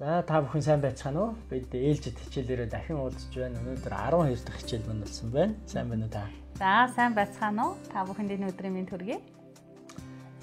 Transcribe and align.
За 0.00 0.22
та 0.24 0.40
бүхэн 0.40 0.64
сайн 0.64 0.80
байцгаана 0.80 1.20
уу? 1.20 1.32
Бид 1.52 1.68
ээлжид 1.68 2.16
хичээлээрээ 2.16 2.72
дахин 2.72 2.96
уулзж 2.96 3.28
байна. 3.36 3.60
Өнөөдөр 3.60 3.92
12 3.92 4.40
дахь 4.48 4.60
хичээл 4.64 4.88
мань 4.88 5.04
болсон 5.04 5.28
байна. 5.28 5.52
Сайн 5.68 5.92
байна 5.92 6.08
уу 6.08 6.14
та? 6.16 6.24
За 6.56 6.88
сайн 6.96 7.12
байцгаана 7.12 7.60
уу? 7.68 7.76
Та 7.92 8.00
бүхэнд 8.08 8.32
энэ 8.32 8.48
өдрийн 8.48 8.72
мэнд 8.72 8.88
хүргэе. 8.88 9.20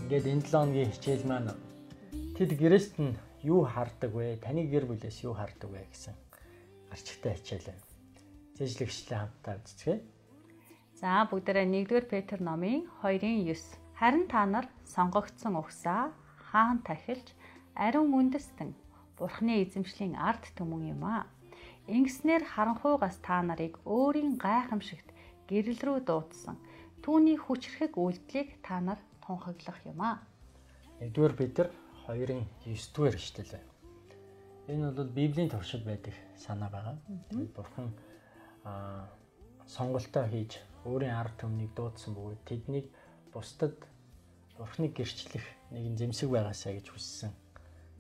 Ингээд 0.05 0.29
энэ 0.29 0.45
7 0.45 0.69
өдрийн 0.69 0.93
хичээл 0.93 1.25
маань 1.25 1.49
тэд 2.37 2.51
гэрээст 2.61 3.01
нь 3.01 3.17
юу 3.41 3.65
хардаг 3.65 4.13
вэ? 4.13 4.37
Таны 4.37 4.69
гэр 4.69 4.85
бүлээс 4.85 5.25
юу 5.25 5.33
хардаг 5.33 5.65
вэ 5.65 5.81
гэсэн 5.97 6.13
гарчигтай 6.93 7.33
хичээл 7.41 7.73
байна. 7.73 7.83
Зэжлэгчлээ 8.53 9.17
хамтдаа 9.17 9.53
үзцгээе. 9.65 9.97
За 10.93 11.25
бүгдээрээ 11.25 11.65
1-р 11.89 12.05
Петр 12.05 12.37
номын 12.37 12.85
2-ын 13.01 13.49
9. 13.49 13.97
Харин 13.97 14.29
та 14.29 14.45
нар 14.45 14.69
сонгогдсон 14.85 15.57
угсаа 15.57 16.13
хаан 16.37 16.85
тахилж 16.85 17.33
ариун 17.73 18.13
үндэстэн 18.13 18.77
Бурхны 19.19 19.59
эзэмшлийн 19.67 20.15
ард 20.15 20.47
түмэн 20.55 20.95
юм 20.95 21.03
аа. 21.03 21.27
Ингэснээр 21.91 22.43
харанхуйгаас 22.47 23.19
та 23.19 23.43
нарыг 23.43 23.75
өөрийн 23.83 24.39
гайхамшигт 24.39 25.11
гэрэл 25.51 25.83
рүү 25.83 25.99
дуудсан. 26.07 26.55
Түүний 27.03 27.35
хүчрхэг 27.35 27.99
үйлдэлийг 27.99 28.63
та 28.63 28.79
нар 28.79 28.99
тунхаглах 29.19 29.79
юм 29.83 29.99
аа. 29.99 30.23
1-р 31.03 31.33
Петр 31.35 31.67
2-ын 32.07 32.47
9-р 32.63 33.15
эшлэл. 33.19 33.59
Энэ 34.71 34.95
бол 34.95 35.11
Библийн 35.11 35.51
туршид 35.51 35.83
байдаг 35.83 36.15
санаа 36.39 36.69
байгаа. 36.71 36.95
Бурхан 37.55 37.91
аа 38.63 39.11
сонголтоо 39.67 40.25
хийж 40.31 40.63
өөрийн 40.87 41.11
ард 41.11 41.35
түмнийг 41.43 41.75
дуудсан 41.75 42.15
бөгөөд 42.15 42.41
тэднийг 42.47 42.87
бусдад 43.33 43.75
Бурхныг 44.55 44.95
гэрчлэх 44.95 45.45
нэгэн 45.75 45.95
зэмсэг 45.99 46.29
байгаасаа 46.31 46.73
гэж 46.79 46.87
хүссэн 46.91 47.31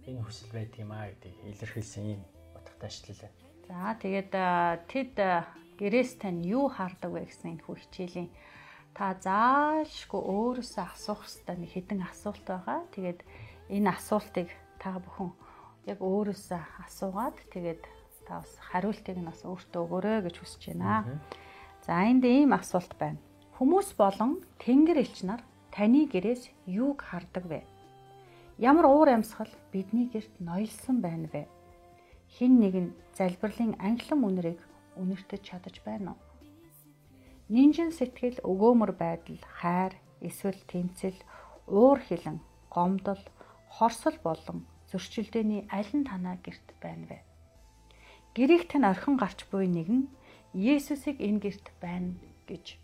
энэ 0.09 0.25
хүсэл 0.25 0.51
байдаг 0.53 0.79
юм 0.81 0.91
аа 0.91 1.07
гэдэг 1.13 1.33
илэрхийлсэн 1.53 2.03
юм 2.17 2.21
утгатай 2.57 2.89
ажиллалаа. 2.89 3.31
За 3.69 3.93
тэгээд 4.01 4.31
тэд 4.89 5.13
гэрээс 5.79 6.11
тань 6.17 6.41
юу 6.43 6.67
хардаг 6.73 7.11
вэ 7.13 7.29
гэсэн 7.29 7.53
энэ 7.53 7.63
хүү 7.63 7.75
хичээлийн 7.77 8.29
та 8.97 9.13
заашгүй 9.21 10.21
өөрөөсөө 10.21 10.85
асуух 10.91 11.23
хэрэгтэй 11.23 11.55
нэг 11.55 11.71
хэдэн 11.71 12.01
асуулт 12.09 12.45
байгаа. 12.49 12.79
Тэгээд 12.91 13.19
энэ 13.69 13.89
асуултыг 13.93 14.49
та 14.81 14.97
бүхэн 14.97 15.31
яг 15.87 15.99
өөрөөсөө 16.01 16.61
асуугаад 16.89 17.37
тэгээд 17.53 17.81
та 18.27 18.41
бас 18.41 18.53
хариултыг 18.59 19.17
нь 19.17 19.29
бас 19.29 19.41
өөртөө 19.45 19.81
өгөөрэй 19.85 20.19
гэж 20.25 20.35
хүсэж 20.41 20.63
байна. 20.73 21.21
За 21.85 22.01
энд 22.05 22.25
ийм 22.25 22.53
асуулт 22.53 22.93
байна. 22.97 23.21
Хүмүүс 23.57 23.97
болон 23.97 24.41
Тэнгэр 24.61 25.01
элч 25.01 25.25
нар 25.25 25.41
таны 25.73 26.05
гэрээс 26.05 26.49
юуг 26.67 27.01
хардаг 27.01 27.45
вэ? 27.49 27.61
Ямар 28.59 28.91
уур 28.91 29.07
амьсгал 29.07 29.47
бидний 29.71 30.11
герт 30.11 30.35
ноёлсон 30.43 30.99
байна 30.99 31.31
вэ? 31.31 31.47
Хин 32.27 32.59
нэг 32.59 32.75
нь 32.75 32.95
залбирлын 33.15 33.79
анхлан 33.79 34.19
үнэрийг 34.27 34.59
үнэртэж 34.99 35.41
чадаж 35.47 35.79
байна 35.87 36.11
уу? 36.11 36.19
Нинжин 37.47 37.95
сэтгэл 37.95 38.43
өгөөмөр 38.43 38.91
байдал, 38.99 39.39
хайр, 39.63 39.95
эсвэл 40.19 40.59
тэмцэл, 40.67 41.15
уур 41.71 42.03
хилэн, 42.03 42.43
гомдол, 42.67 43.23
хорсол 43.71 44.19
болон 44.27 44.67
зөрчилдөөний 44.91 45.63
аль 45.71 45.93
нь 45.95 46.03
танаа 46.03 46.35
герт 46.43 46.67
байна 46.83 47.07
вэ? 47.07 47.19
Гэрийг 48.35 48.67
тань 48.67 48.83
орхин 48.91 49.15
гарч 49.15 49.47
буй 49.47 49.71
нэгэн 49.71 50.11
Есүсийг 50.51 51.23
энэ 51.23 51.39
герт 51.47 51.71
байна 51.79 52.11
гэж 52.43 52.75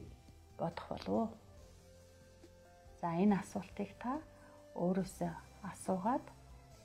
бодох 0.56 0.88
болов 0.88 1.12
уу? 1.12 1.30
За 3.04 3.12
энэ 3.12 3.44
асуултыг 3.44 3.92
та 4.00 4.24
өөрөөсөө 4.80 5.45
асуугаад 5.72 6.26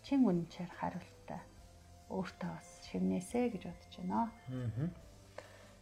чин 0.04 0.24
үнэнчээр 0.24 0.70
хариултаа 0.80 1.40
өөртөө 2.10 2.50
бас 2.50 2.68
шивнээсэ 2.90 3.52
гэж 3.54 3.62
бодож 3.68 3.94
байна. 3.98 4.30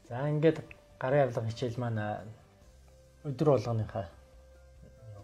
За 0.08 0.28
ингээд 0.28 0.58
гарын 0.98 1.28
авлага 1.28 1.48
хичээл 1.48 1.78
маань 1.80 2.02
өдөр 3.24 3.48
болгоныхаа 3.54 4.06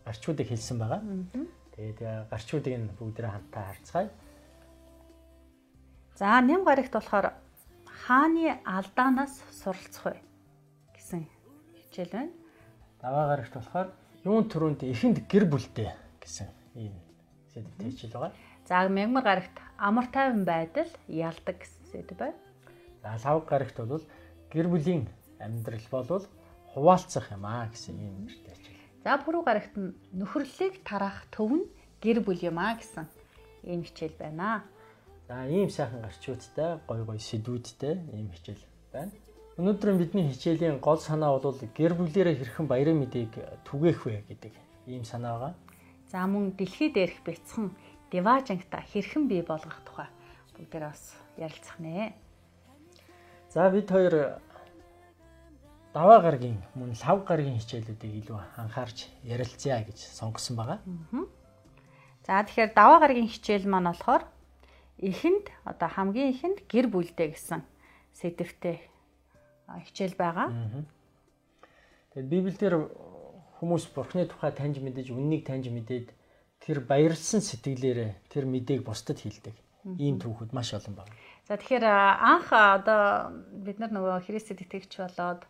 гарчуудыг 0.05 0.49
хэлсэн 0.49 0.79
байгаа. 0.79 1.01
Тэгээд 1.77 1.99
гарчуудыг 2.31 2.75
нь 2.79 2.89
бүгдээ 2.99 3.29
хамтаа 3.29 3.65
харцгаая. 3.69 4.09
За 6.15 6.41
нэм 6.41 6.65
гарагт 6.65 6.95
болохоор 6.95 7.35
хааны 8.07 8.61
алдаанаас 8.65 9.43
суралцах 9.51 10.05
вэ 10.15 10.21
гэсэн 10.95 11.27
хичээл 11.81 12.13
байна. 12.13 12.33
Даваа 13.03 13.25
гарагт 13.35 13.55
болохоор 13.55 13.89
юун 14.25 14.49
төрөнд 14.49 14.81
эхэнд 14.87 15.27
гэр 15.29 15.45
бүлтэй 15.51 15.91
гэсэн 16.23 16.49
ийм 16.79 17.04
сэдвтэй 17.55 17.91
хичээл 17.91 18.13
байгаа. 18.13 18.33
За 18.69 18.89
мягмар 18.89 19.23
гарагт 19.23 19.57
амар 19.79 20.07
тайван 20.11 20.45
байдал 20.45 20.91
ялдаг 21.07 21.57
гэсэн 21.63 21.85
сэдв 21.93 22.19
байна. 22.19 22.39
За 23.03 23.17
лав 23.25 23.47
гарагт 23.47 23.77
бол 23.79 24.05
гэр 24.51 24.67
бүлийн 24.69 25.09
амьдрал 25.39 25.87
болвол 25.91 26.27
хуваалцах 26.75 27.31
юм 27.31 27.47
аа 27.47 27.71
гэсэн 27.71 27.95
юм 27.95 28.27
нэртэй 28.27 28.55
хичээл. 28.59 28.83
За 29.05 29.19
пүрэв 29.23 29.43
гарагт 29.45 29.75
нь 29.79 29.95
нөхөрлөлийг 30.19 30.83
тараах 30.83 31.29
төв 31.31 31.51
нь 31.55 31.67
гэр 32.03 32.21
бүл 32.27 32.41
юм 32.43 32.59
аа 32.59 32.75
гэсэн 32.75 33.07
ийм 33.63 33.85
хичээл 33.85 34.17
байна. 34.19 34.65
За 35.29 35.47
ийм 35.47 35.71
сайхан 35.71 36.03
гарчуудтай 36.03 36.81
гой 36.89 37.01
гой 37.05 37.19
сэдвүүдтэй 37.21 37.95
ийм 38.17 38.29
хичээл 38.35 38.65
байна. 38.93 39.13
Өнөөдөр 39.55 39.95
бидний 39.95 40.27
хичээлийн 40.33 40.83
гол 40.83 40.99
санаа 40.99 41.39
бол 41.39 41.55
гэр 41.55 41.95
бүлээрээ 41.95 42.37
хэрхэн 42.43 42.67
баярын 42.67 42.99
мэдээг 43.07 43.63
түгээх 43.63 44.01
вэ 44.03 44.17
гэдэг 44.29 44.53
ийм 44.91 45.05
санаа 45.05 45.39
байгаа. 45.39 45.55
За 46.15 46.31
мөн 46.31 46.55
дэлхий 46.55 46.95
дээрх 46.95 47.27
бяцхан 47.27 47.75
Деважангта 48.15 48.79
хэрхэн 48.87 49.27
бий 49.27 49.43
болгох 49.43 49.83
тухай 49.83 50.07
бүгдээ 50.55 50.87
бас 50.87 51.19
ярилцах 51.35 51.83
нэ. 51.83 52.15
За 53.51 53.67
бид 53.67 53.91
хоёр 53.91 54.39
даваа 55.91 56.23
гаргийн 56.23 56.63
мөн 56.79 56.95
лав 56.95 57.27
гаргийн 57.27 57.59
хичээлүүдийг 57.59 58.31
илүү 58.31 58.39
анхаарч 58.63 59.11
ярилцъя 59.27 59.83
гэж 59.83 59.99
сонгосон 60.15 60.55
байгаа. 60.55 60.79
За 62.23 62.47
тэгэхээр 62.47 62.71
даваа 62.79 63.03
гаргийн 63.03 63.27
хичээл 63.27 63.67
маань 63.67 63.91
болохоор 63.91 64.23
эхэнд 65.03 65.51
одоо 65.67 65.91
хамгийн 65.91 66.31
эхэнд 66.31 66.63
гэр 66.71 66.95
бүлдээ 66.95 67.35
гэсэн 67.35 67.67
сэдвтэй 68.15 68.87
хичээл 69.91 70.15
байгаа. 70.15 70.47
Тэгээд 72.15 72.31
Библиэлд 72.31 72.63
хүмүүс 73.65 73.97
бурхны 73.97 74.29
тухай 74.29 74.53
таньж 74.53 74.85
мэдэж 74.85 75.17
үннийг 75.17 75.49
таньж 75.49 75.73
мэдээд 75.73 76.13
тэр 76.61 76.85
баярлсан 76.85 77.41
сэтгэлээрээ 77.41 78.29
тэр 78.29 78.45
мэдээг 78.45 78.85
бусдад 78.85 79.25
хэлдэг. 79.25 79.57
Ийм 79.97 80.21
түүхүүд 80.21 80.53
маш 80.53 80.77
олон 80.77 81.01
байна. 81.01 81.13
За 81.49 81.57
тэгэхээр 81.57 81.85
анх 81.89 82.53
одоо 82.53 83.33
бид 83.53 83.81
нар 83.81 83.93
нөгөө 83.93 84.29
Христэд 84.29 84.65
итгэгч 84.65 85.01
болоод 85.01 85.45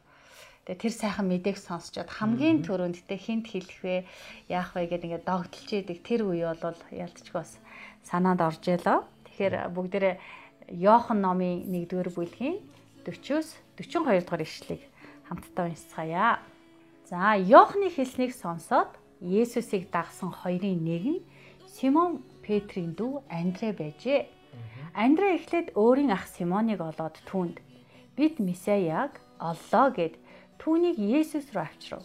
тэгээ 0.66 0.78
тэр 0.78 0.94
сайхан 0.94 1.26
мэдээг 1.26 1.58
сонсчод 1.58 2.10
хамгийн 2.10 2.62
түрүүнд 2.62 3.02
тэ 3.06 3.18
хинт 3.18 3.46
хэлэх 3.50 3.78
вэ 3.82 3.96
яах 4.50 4.74
вэ 4.74 4.90
гэдэг 4.90 5.22
ингээд 5.22 5.26
догдолж 5.26 5.70
идэг 5.70 5.98
тэр 6.02 6.26
үе 6.26 6.50
бол 6.54 6.78
ялцчих 6.90 7.34
бас 7.34 7.58
санаанд 8.06 8.42
орж 8.42 8.62
ялаа. 8.66 9.06
Тэгэхээр 9.26 9.70
бүгдээрээ 9.74 10.14
Йохан 10.70 11.18
номын 11.22 11.66
1-р 11.66 12.10
бүлгийн 12.14 12.58
40-оос 13.06 13.58
42 13.78 14.22
дугаар 14.22 14.42
ишлэгийг 14.42 14.82
хамтдаа 15.28 15.68
уншицгаая. 15.68 16.53
За, 17.04 17.36
Йохны 17.36 17.92
хэлснийг 17.92 18.32
сонсоод 18.32 18.88
Есүсийг 19.20 19.92
дагсан 19.92 20.32
хоёрын 20.32 20.80
нэг 20.80 21.04
нь 21.04 21.20
Симон 21.68 22.24
Петрийн 22.40 22.96
дүү 22.96 23.28
Андрэ 23.28 23.76
байжээ. 23.76 24.24
Андрэ 24.96 25.36
эхлээд 25.36 25.76
өөрийн 25.76 26.16
ах 26.16 26.24
Симоныг 26.24 26.80
олоод 26.80 27.20
түүнд 27.28 27.60
бид 28.16 28.40
Месаяг 28.40 29.20
оллоо 29.36 29.86
гэд 29.92 30.16
түүнийг 30.56 30.96
Есүс 30.96 31.52
рүү 31.52 31.64
авчрав. 31.68 32.04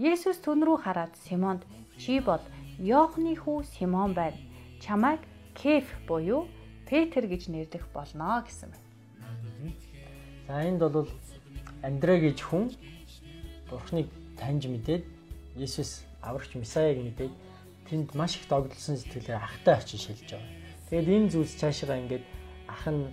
Есүс 0.00 0.40
түн 0.40 0.64
рүү 0.64 0.80
хараад 0.80 1.12
Симонд 1.28 1.68
чи 2.00 2.16
бол 2.24 2.40
Йохны 2.80 3.36
хүү 3.36 3.68
Симон 3.76 4.16
байна. 4.16 4.40
Чамайг 4.80 5.20
Кеф 5.52 5.84
буюу 6.08 6.48
Петр 6.88 7.28
гэж 7.28 7.52
нэрлэх 7.52 7.84
болно 7.92 8.40
гэсэн 8.48 8.72
байна. 8.72 9.76
За 10.48 10.64
энд 10.64 10.80
бол 10.80 11.04
Андрэ 11.84 12.32
гэж 12.32 12.38
хүн 12.48 12.72
Бурхныг 13.68 14.08
таньж 14.38 14.70
мэдээд 14.70 15.04
Есүс 15.58 16.06
аврагч 16.22 16.54
Месаяг 16.54 17.02
мэдээд 17.02 17.34
тэнд 17.90 18.14
маш 18.14 18.38
их 18.38 18.46
догдолсон 18.48 18.96
сэтгэлээр 18.96 19.42
ахтай 19.42 19.74
очиж 19.74 20.06
шилж 20.06 20.30
байгаа. 20.30 20.50
Тэгээд 20.88 21.08
энэ 21.08 21.30
зүйлс 21.34 21.54
цаашаа 21.58 21.98
ингээд 21.98 22.24
ах 22.70 22.84
нь 22.86 23.10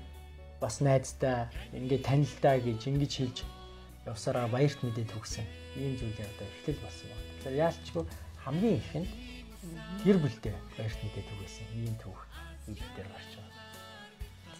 бас 0.61 0.79
найзтай 0.79 1.49
ингээд 1.73 2.05
танилтаа 2.05 2.55
гэж 2.61 2.81
ингэж 2.87 3.13
хэлж 3.17 3.37
явсараа 4.05 4.47
баярт 4.47 4.79
мэдээд 4.83 5.09
төгсөн. 5.11 5.45
Ийм 5.75 5.97
зүйлээ 5.97 6.27
одоо 6.29 6.47
эхлэл 6.47 6.83
болсон 6.85 7.07
байна. 7.09 7.25
Тэгэхээр 7.41 7.61
яалчгүй 7.65 8.03
хамгийн 8.45 8.77
ихэнд 8.79 9.09
гэр 10.05 10.17
бүлтэй 10.21 10.53
баярт 10.77 10.99
мэдээд 11.01 11.27
төгсөн. 11.29 11.65
Ийм 11.73 11.95
түүх 11.97 12.19
үйлдэлээр 12.69 13.09
гарч 13.09 13.31
байгаа. 13.35 13.53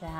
За 0.01 0.11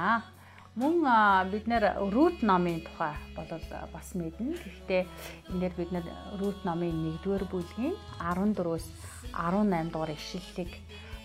Мөн 0.75 1.07
бид 1.55 1.71
нэр 1.71 2.11
Рут 2.11 2.43
номын 2.43 2.83
тухай 2.83 3.15
бол 3.31 3.47
бас 3.95 4.11
мэднэ. 4.11 4.59
Гэхдээ 4.59 5.07
энэ 5.47 5.59
дээр 5.63 5.75
бид 5.79 5.91
нэр 5.95 6.03
Рут 6.35 6.67
номын 6.67 7.15
1-р 7.23 7.47
бүлгийн 7.47 7.95
14-өөс 8.19 8.83
18 9.31 9.95
дугаар 9.95 10.11
ишлэлийг 10.11 10.75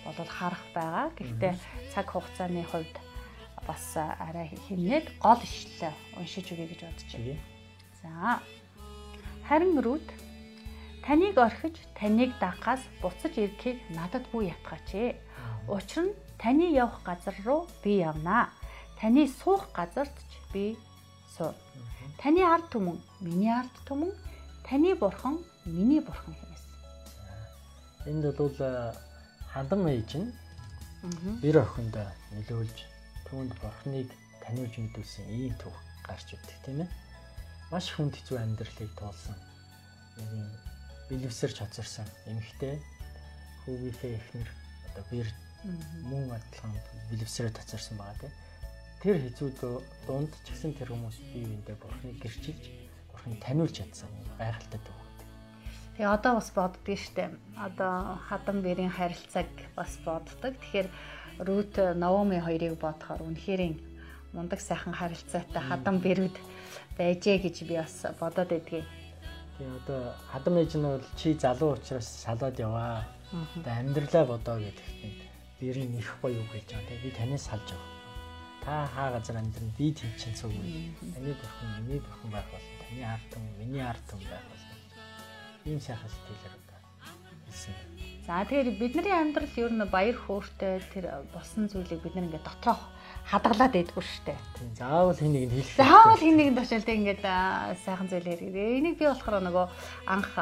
бол 0.06 0.30
харах 0.30 0.62
байгаа. 0.70 1.10
Гэхдээ 1.18 1.58
цаг 1.90 2.06
хугацааны 2.14 2.62
хувьд 2.62 2.94
бас 3.66 3.98
арай 3.98 4.54
хэмнээд 4.70 5.18
гол 5.18 5.42
ишлэлээ 5.42 5.94
уншиж 6.22 6.46
өгье 6.54 6.70
гэж 6.70 6.80
бодож 6.86 7.10
байна. 7.10 7.42
За. 8.06 8.38
Харин 9.50 9.82
рүүд 9.82 10.06
таныг 11.02 11.34
орхиж, 11.34 11.74
таныг 11.98 12.38
дагахаас 12.38 12.86
буцаж 13.02 13.34
ирэхийг 13.34 13.82
надад 13.98 14.30
бүү 14.30 14.54
ятгаач. 14.54 15.18
Учир 15.66 16.06
нь 16.06 16.14
таны 16.38 16.70
явах 16.70 17.02
газар 17.02 17.34
руу 17.42 17.66
би 17.82 17.98
явнаа. 17.98 18.46
Таны 19.00 19.24
суух 19.28 19.72
газарт 19.72 20.12
ч 20.30 20.32
би 20.52 20.76
суу. 21.36 21.54
Таны 22.20 22.44
ард 22.44 22.68
түмэн 22.68 23.00
миний 23.24 23.48
ард 23.48 23.72
түмэн, 23.88 24.12
таны 24.68 24.94
бурхан 24.94 25.40
миний 25.64 26.00
бурхан 26.04 26.34
хэмээсэн. 26.36 26.70
Энд 28.12 28.24
бол 28.36 28.56
хадам 29.52 29.88
ээж 29.88 30.10
нь 30.20 30.28
бэр 31.40 31.64
охинд 31.64 31.96
нөлөөлж 32.36 32.78
түүнд 33.24 33.52
бурхныг 33.62 34.08
таниулж 34.44 34.74
мэдүүлсэн 34.76 35.26
ийм 35.32 35.54
төв 35.56 35.72
гарч 36.04 36.36
ирдэг 36.36 36.58
тийм 36.64 36.84
ээ. 36.84 36.90
Маш 37.72 37.88
хүнд 37.96 38.14
хэцүү 38.20 38.36
амьдралыг 38.36 38.92
туулсан. 39.00 39.36
Нэг 40.20 40.52
билвсэр 41.08 41.52
чацарсан 41.56 42.06
эмэгтэй 42.28 42.76
хүүгийнхээ 43.64 44.12
эхнэр 44.18 44.48
одоо 44.92 45.04
бэр 45.08 45.28
мөн 46.10 46.36
адилхан 46.36 46.72
билвсрээ 47.10 47.52
тацарсан 47.56 47.96
байгаа 47.96 48.18
тийм. 48.20 48.34
Тэр 49.00 49.16
хэцүү 49.16 49.48
дунд 50.06 50.32
ч 50.44 50.46
гэсэн 50.52 50.76
тэр 50.76 50.92
хүмүүс 50.92 51.18
бие 51.32 51.44
биендээ 51.48 51.76
бурхныг 51.80 52.20
гэрчилж 52.20 52.64
бурхныг 53.08 53.40
таниулж 53.40 53.74
чадсан 53.80 54.12
гайхалтай 54.36 54.80
төв. 54.84 55.00
Тэгээ 56.00 56.16
одоо 56.16 56.40
бас 56.40 56.48
боддгий 56.56 56.96
штэ. 56.96 57.28
Одоо 57.60 58.16
хадам 58.24 58.64
бэрийн 58.64 58.88
харилцааг 58.88 59.52
бас 59.76 60.00
боддог. 60.00 60.56
Тэгэхээр 60.56 60.88
Рут 61.44 61.76
Наоми 61.76 62.40
хоёрыг 62.40 62.80
бодохоор 62.80 63.20
үнэхээр 63.20 63.76
мундаг 64.32 64.64
сайхан 64.64 64.96
харилцаатай 64.96 65.60
хадам 65.60 66.00
бэрүүд 66.00 66.36
байжээ 66.96 67.44
гэж 67.44 67.56
би 67.68 67.76
бас 67.76 68.00
бодоод 68.16 68.48
байдгийг. 68.48 68.88
Тэгээ 69.60 69.76
одоо 69.84 70.16
хадам 70.32 70.56
ээж 70.56 70.72
нь 70.80 70.88
бол 70.88 71.04
чи 71.20 71.36
залуу 71.36 71.76
учраас 71.76 72.08
салаад 72.24 72.56
яваа. 72.56 73.04
Одоо 73.60 73.72
амьдралаа 73.76 74.24
бодоо 74.24 74.56
гэдэгт 74.56 75.20
бэрийн 75.60 76.00
их 76.00 76.16
гоё 76.24 76.40
үг 76.40 76.48
хэлж 76.48 76.80
байгаа. 76.80 76.96
Би 77.04 77.12
танаас 77.12 77.44
салж 77.44 77.68
байгаа. 77.76 77.99
Та 78.64 78.86
хаа 78.94 79.08
газар 79.16 79.40
амьдрын 79.40 79.70
би 79.78 79.92
тэнцэн 79.94 80.34
суугүй. 80.36 80.92
Таны 81.14 81.32
бурхан 81.32 81.68
миний 81.80 82.00
бурхан 82.00 82.30
байх 82.30 82.48
болно. 82.52 82.74
Таны 82.84 83.02
ард 83.04 83.26
түмэн 83.32 83.54
миний 83.60 83.84
ард 83.84 84.04
түмэн 84.10 84.28
байх 84.28 84.44
болно 84.48 84.70
ийм 85.64 85.80
сайхан 85.80 86.08
сэтгэлээр 86.08 86.56
хэлсэн. 87.46 87.74
За 88.26 88.44
тэгэхээр 88.44 88.78
бидний 88.80 89.12
амьдрал 89.12 89.56
ер 89.56 89.72
нь 89.72 89.84
баяр 89.84 90.16
хөөртэй 90.16 90.80
тэр 90.92 91.04
болсон 91.34 91.68
зүйлийг 91.68 92.00
бид 92.00 92.14
нэг 92.16 92.40
дотроо 92.40 92.78
хадгалаад 93.30 93.72
байдгүй 93.72 94.02
шүү 94.02 94.22
дээ. 94.26 94.38
Тийм. 94.58 94.70
Заавал 94.74 95.14
хин 95.14 95.32
нэгэнд 95.32 95.54
хэлэх. 95.54 95.78
Заавал 95.78 96.18
хин 96.18 96.36
нэгэнд 96.36 96.58
очил 96.58 96.82
тэг 96.82 96.98
ингээд 96.98 97.24
сайхан 97.86 98.08
зүйлээр. 98.10 98.40
Энийг 98.50 98.98
би 98.98 99.06
болохоор 99.06 99.38
нөгөө 99.46 99.66
анх 100.10 100.32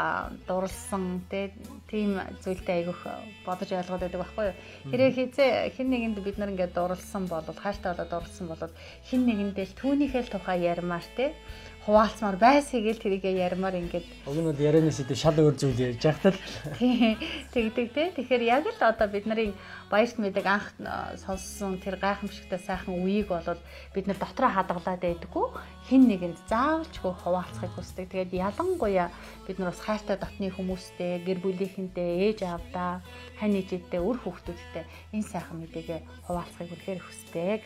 дурлсан 0.48 1.04
тийм 1.28 2.10
зүйлтэй 2.40 2.88
айгүйх 2.88 3.02
бодож 3.44 3.68
ойлгоод 3.68 4.02
байдаг 4.08 4.20
байхгүй 4.24 4.44
юу. 4.48 4.56
Хэрэг 4.88 5.14
хизээ 5.20 5.68
хин 5.76 5.88
нэгэнд 5.92 6.18
бид 6.24 6.36
нар 6.40 6.48
ингээд 6.48 6.72
дурлсан 6.72 7.28
бол 7.28 7.44
хааштай 7.44 7.92
болоод 7.92 8.08
дурлсан 8.08 8.46
бол 8.48 8.64
хин 9.04 9.22
нэгэндээ 9.28 9.76
түүнийхээ 9.76 10.22
л 10.24 10.32
тухай 10.32 10.64
ярмаар 10.64 11.04
те 11.12 11.36
хуваалцмаар 11.88 12.36
байсгийг 12.36 12.84
л 12.92 13.00
тэрийгэ 13.00 13.32
ярмаар 13.48 13.80
ингээд 13.80 14.04
уг 14.28 14.36
нь 14.36 14.44
бол 14.44 14.60
ярианы 14.60 14.92
сэдв 14.92 15.16
шал 15.16 15.40
өөр 15.40 15.56
зүйл 15.56 15.88
ярьж 15.88 16.04
байхад 16.04 16.36
л 16.36 17.16
тэгдэг 17.48 17.88
те. 17.96 18.12
Тэгэхээр 18.12 18.44
яг 18.44 18.68
л 18.68 18.76
одоо 18.84 19.08
бид 19.08 19.24
нарын 19.24 19.56
баярт 19.88 20.20
мэдэг 20.20 20.44
анх 20.44 20.68
сонссон 21.16 21.80
тэр 21.80 21.96
гайхамшигтай 21.96 22.60
сайхан 22.60 22.92
үеийг 22.92 23.32
бол 23.32 23.56
бид 23.96 24.04
нар 24.04 24.20
дотроо 24.20 24.52
хадгалаад 24.52 25.00
байдаггүй. 25.00 25.46
Хин 25.88 26.12
нэгэнд 26.12 26.36
заавалчгүй 26.44 27.12
хуваалцахыг 27.24 27.72
хүсдэг. 27.72 28.12
Тэгээд 28.12 28.36
ялангуяа 28.36 29.08
бид 29.48 29.56
нар 29.56 29.72
бас 29.72 29.80
хайртай 29.80 30.20
дотны 30.20 30.52
хүмүүстэй 30.52 31.24
гэр 31.24 31.40
бүлийнхэнтэй 31.40 32.36
ээж 32.36 32.44
аавдаа 32.44 33.00
хань 33.40 33.56
ээжэдтэй 33.64 34.04
үр 34.04 34.20
хүүхдүүдтэй 34.20 34.84
энэ 35.16 35.24
сайхан 35.24 35.56
мэдээгээ 35.64 36.28
хуваалцахыг 36.28 36.68
үнэхээр 36.68 37.00
хүсдэг. 37.00 37.60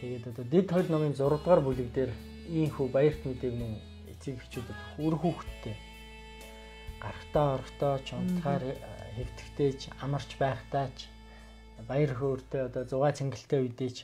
Тэгээд 0.00 0.24
одоо 0.32 0.44
дэд 0.48 0.72
хөл 0.72 0.88
номын 0.88 1.12
6 1.12 1.20
дугаар 1.36 1.60
бүлэг 1.60 1.92
дээр 1.92 2.31
ийхүү 2.48 2.88
баярт 2.90 3.22
мэдээг 3.26 3.54
мөн 3.54 3.72
эцэг 4.12 4.38
эхчүүдэд 4.40 4.78
үр 5.04 5.14
хүүхдтэй 5.20 5.76
гарахтаа 7.02 7.46
орохдоо 7.58 7.94
ч 8.06 8.08
унтахаар 8.14 8.64
хэвтгэжтэйч 9.16 9.80
амарч 10.04 10.30
байхтаач 10.38 10.96
баяр 11.90 12.12
хөөртэй 12.14 12.62
одоо 12.68 12.82
зугаа 12.86 13.12
цэнгэлтэй 13.14 13.60
үедээч 13.62 13.96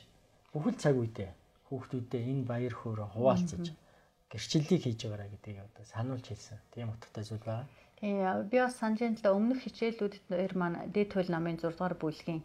бүхэл 0.51 0.77
цаг 0.79 0.95
үедээ 0.99 1.29
хүүхдүүдэд 1.67 2.23
энэ 2.31 2.43
баяр 2.51 2.75
хөөрө 2.75 3.05
хуваалцаж 3.15 3.65
гэрчлэлийг 4.31 4.81
хийж 4.83 4.99
байгаараа 5.05 5.29
гэдгийг 5.31 5.57
одоо 5.65 5.83
сануулж 5.85 6.25
хэлсэн. 6.27 6.59
Тийм 6.73 6.93
утгатай 6.93 7.23
зүйл 7.25 7.45
байна. 7.45 7.65
Тийм 7.97 8.21
би 8.51 8.57
бас 8.61 8.75
санаж 8.77 8.99
л 9.21 9.33
өмнөх 9.37 9.59
хичээлүүдэд 9.65 10.53
маань 10.53 10.77
дээд 10.93 11.09
хууль 11.13 11.33
намын 11.33 11.57
6 11.57 11.73
дугаар 11.73 11.95
бүлгийн 11.97 12.41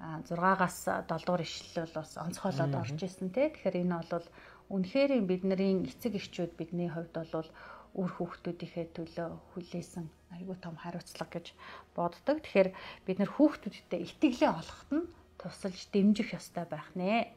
6-аас 0.00 0.76
7 1.08 1.08
дугаар 1.08 1.42
ишлэл 1.42 1.88
бол 1.88 1.96
бас 2.00 2.12
онцгойлоод 2.20 2.74
орж 2.76 3.00
исэн 3.00 3.32
тий. 3.32 3.48
Тэгэхээр 3.48 3.80
энэ 3.82 3.96
бол 4.10 4.26
үнэхээр 4.68 5.10
бидний 5.24 5.88
эцэг 5.88 6.20
эхчүүд 6.20 6.52
бидний 6.58 6.90
хувьд 6.92 7.14
бол 7.16 7.48
үр 7.96 8.10
хүүхдүүдийнхээ 8.12 8.86
төлөө 8.92 9.28
хүлээсэн 9.56 10.04
айгүй 10.36 10.56
том 10.60 10.76
хариуцлага 10.76 11.40
гэж 11.40 11.56
боддог. 11.96 12.44
Тэгэхээр 12.44 12.70
бид 13.08 13.18
нар 13.24 13.30
хүүхдүүдтэй 13.32 14.04
итгэлээ 14.04 14.50
олоход 14.52 14.90
нь 14.92 15.08
тусалж 15.40 15.80
дэмжих 15.88 16.36
ёстой 16.36 16.68
байх 16.68 16.92
нэ. 16.92 17.32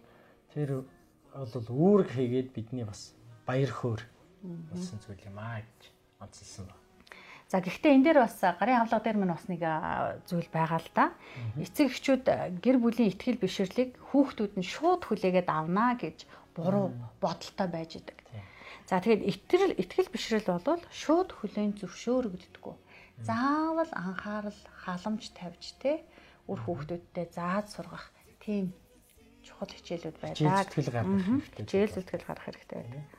Тэр 0.51 0.83
бол 1.31 1.69
үүрэг 1.71 2.11
хийгээд 2.11 2.49
бидний 2.51 2.83
бас 2.83 3.15
баяр 3.47 3.71
хөөр 3.71 4.01
болсон 4.75 4.99
зүйл 4.99 5.23
юм 5.31 5.39
аа 5.39 5.63
гэж 5.63 5.81
онцлсан 6.19 6.67
байна. 6.67 6.88
За 7.49 7.65
гэхдээ 7.65 7.97
энэ 7.97 8.05
дээр 8.05 8.19
бас 8.29 8.37
гарын 8.45 8.85
авлага 8.85 9.01
дээр 9.09 9.17
мань 9.17 9.33
бас 9.33 9.49
нэг 9.49 9.65
зүйл 10.29 10.49
байгаа 10.53 10.79
л 10.85 10.89
да. 10.93 11.05
Эцэг 11.57 11.89
эхчүүд 11.89 12.25
гэр 12.61 12.77
бүлийн 12.77 13.09
ихтгэл 13.09 13.41
бишрлийг 13.41 13.97
хүүхдүүд 14.13 14.53
нь 14.61 14.69
шууд 14.69 15.09
хүлээгээд 15.09 15.49
авнаа 15.49 15.97
гэж 15.97 16.29
буруу 16.53 16.93
бодолтой 17.17 17.67
байж 17.73 17.97
идэг. 17.97 18.21
За 18.85 19.01
тэгээд 19.01 19.25
итгэл 19.25 19.73
итгэл 19.81 20.13
бишрэл 20.13 20.45
бол 20.61 20.81
шууд 20.93 21.29
хүлээн 21.41 21.73
зөвшөөрөгддөггүй. 21.81 22.75
Заавал 23.25 23.91
анхаарал, 23.97 24.61
халамж 24.85 25.33
тавьж 25.33 25.73
те 25.81 26.05
үр 26.45 26.59
хүүхдүүдтэй 26.61 27.27
зааж 27.33 27.65
сургах 27.73 28.13
тийм 28.41 28.73
чухал 29.41 29.73
хичээлүүд 29.73 30.17
байдаг. 30.21 30.69
Сэтгэл 30.69 30.93
гаргах 30.93 31.25
хэрэгтэй. 31.25 31.65
Хичээл 31.65 31.95
сэтгэл 31.97 32.25
гаргах 32.29 32.45
хэрэгтэй 32.45 32.77
байдаг. 32.77 33.18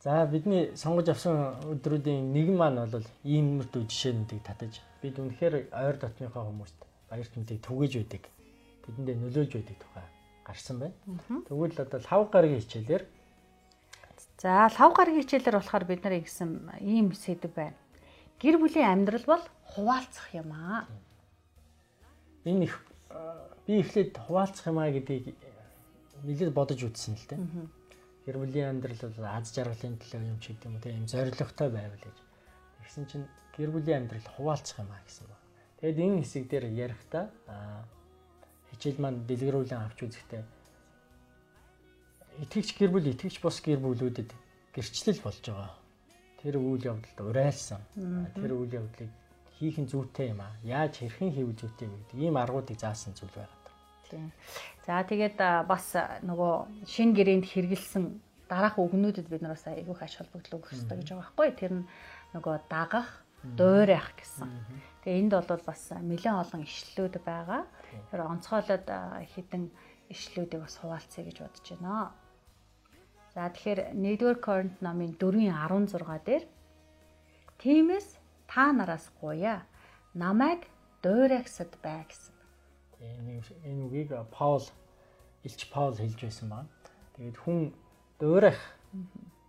За 0.00 0.26
бидний 0.26 0.76
сонгож 0.76 1.08
авсан 1.08 1.56
өдрүүдийн 1.72 2.32
нэг 2.32 2.48
маань 2.52 2.84
бол 2.90 3.06
ийм 3.24 3.58
мөрдөө 3.58 3.88
жишээнүүдийг 3.90 4.42
татаж 4.44 4.80
бид 5.02 5.18
үнэхээр 5.18 5.72
ойр 5.72 5.96
дотныхоо 5.96 6.44
хүмүүст 6.46 6.78
баярт 7.10 7.32
мэдээ 7.36 7.58
түгэж 7.64 7.92
байдаг. 7.96 8.22
Бидэндээ 8.86 9.16
нөлөөлж 9.16 9.52
байдаг 9.56 9.76
тухай 9.80 10.06
гарсан 10.46 10.76
байна. 10.78 10.94
Тэгвэл 11.48 11.80
одоо 11.80 12.00
5 12.00 12.30
гарагийн 12.30 12.62
хичээлээр 12.62 13.04
За 14.38 14.68
5 14.68 14.94
гарагийн 14.94 15.24
хичээлээр 15.24 15.56
болохоор 15.58 15.84
бид 15.88 16.04
нар 16.04 16.14
ингэсэн 16.20 16.50
ийм 16.84 17.16
сэдв 17.16 17.50
байна. 17.56 17.76
Гэр 18.38 18.60
бүлийн 18.60 18.92
амьдрал 18.92 19.24
бол 19.24 19.44
хуваалцах 19.64 20.28
юм 20.36 20.52
аа. 20.52 20.84
Энэ 22.44 22.68
их 22.68 22.76
би 23.66 23.80
эхлээд 23.80 24.20
хуваалцах 24.28 24.68
юм 24.68 24.78
аа 24.78 24.92
гэдгийг 24.92 25.34
нэлээд 26.22 26.52
бодож 26.52 26.84
үзсэн 26.84 27.16
л 27.16 27.26
дээ. 27.32 27.40
Гэр 27.40 27.85
бүлийн 28.34 28.68
амьдрал 28.74 28.98
бол 29.06 29.30
аз 29.30 29.54
жаргалын 29.54 29.94
төлөө 30.02 30.26
юм 30.26 30.38
ч 30.42 30.50
гэдэг 30.50 30.66
юм 30.66 30.80
те 30.82 30.90
юм 30.90 31.06
зоригтой 31.06 31.70
байвал 31.70 32.02
гэж. 32.02 32.16
Тэгсэн 32.82 33.04
чинь 33.06 33.26
гэр 33.54 33.70
бүлийн 33.70 34.10
амьдрал 34.10 34.26
хуваалцах 34.34 34.82
юм 34.82 34.90
аа 34.90 35.02
гэсэн 35.06 35.30
байна. 35.30 35.46
Тэгэд 35.78 35.98
энэ 36.02 36.20
хэсэг 36.26 36.44
дээр 36.50 36.64
ярихдаа 36.74 37.24
хичээл 38.74 38.98
маань 38.98 39.22
дэлгэрүүлэн 39.30 39.86
авч 39.86 39.98
үзэхдээ 40.02 40.42
итгэгч 42.42 42.68
гэр 42.76 42.90
бүл 42.90 43.06
итгэгч 43.14 43.38
бос 43.40 43.62
гэр 43.62 43.80
бүлүүдэд 43.80 44.30
гэрчлэл 44.74 45.20
болж 45.22 45.44
байгаа. 45.46 45.72
Тэр 46.42 46.60
үйл 46.60 46.84
явдалд 46.84 47.20
урайлсан. 47.22 47.80
Тэр 48.36 48.52
үйл 48.52 48.76
явдлыг 48.76 49.10
хийх 49.56 49.76
нь 49.80 49.88
зүйтэй 49.88 50.36
юм 50.36 50.44
аа. 50.44 50.52
Яаж 50.60 51.00
хэрхэн 51.00 51.32
хийвэл 51.32 51.56
зүйтэй 51.56 51.88
вэ 51.88 51.96
гэдэг 51.96 52.18
ийм 52.20 52.36
аргуудыг 52.36 52.76
заасан 52.76 53.16
зүйл 53.16 53.32
байгаа. 53.32 53.55
Тийм. 54.10 54.30
За 54.86 55.02
тэгээд 55.02 55.38
бас 55.66 55.94
нөгөө 56.22 56.86
шин 56.86 57.14
гэрээнд 57.16 57.46
хэрэгэлсэн 57.46 58.04
дараах 58.46 58.78
үгнүүдэд 58.78 59.26
бид 59.26 59.42
нараас 59.42 59.66
айгүйх 59.66 60.02
ач 60.02 60.22
холбогдол 60.22 60.62
өгөх 60.62 60.70
хэрэгтэй 60.70 60.96
гэж 61.02 61.08
байгаа 61.10 61.22
байхгүй. 61.26 61.48
Тэр 61.58 61.72
нь 61.82 61.88
нөгөө 62.34 62.56
дагах, 62.70 63.08
дуурайх 63.42 64.14
гэсэн. 64.14 64.50
Тэгээ 65.02 65.20
энд 65.26 65.34
бол 65.34 65.62
бас 65.66 65.82
нэлээд 65.90 66.40
олон 66.42 66.62
ишлэлүүд 66.62 67.14
байгаа. 67.26 67.62
Тэр 68.10 68.20
онцгойлоод 68.22 68.86
хідэн 69.34 69.64
ишлүүдийг 70.14 70.62
бас 70.62 70.78
хуваалцъя 70.78 71.26
гэж 71.26 71.36
бодож 71.42 71.66
байна. 71.74 72.14
За 73.34 73.50
тэгэхээр 73.50 73.80
1-р 73.98 74.38
Коринт 74.38 74.78
номын 74.80 75.18
4:16 75.18 76.22
дээр 76.22 76.44
Тиймээс 77.58 78.08
та 78.46 78.72
нараас 78.72 79.10
гуя 79.20 79.66
намайг 80.14 80.68
дуурайгсад 81.02 81.72
бай 81.82 82.04
гэсэн. 82.08 82.35
Энэ 83.00 83.82
үгийг 83.86 84.10
Паул 84.32 84.64
Илч 85.44 85.70
Паул 85.70 85.94
хэлж 85.94 86.20
байсан 86.22 86.48
байна. 86.48 86.70
Тэгээд 87.16 87.36
хүн 87.44 87.58
дуурайх 88.18 88.60